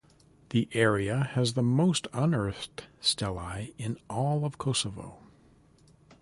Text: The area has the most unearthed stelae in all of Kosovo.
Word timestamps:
The 0.49 0.67
area 0.71 1.25
has 1.35 1.53
the 1.53 1.61
most 1.61 2.07
unearthed 2.11 2.85
stelae 3.01 3.75
in 3.77 3.99
all 4.09 4.45
of 4.45 4.57
Kosovo. 4.57 5.19